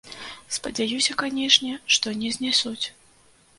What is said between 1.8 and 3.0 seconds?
што не знясуць.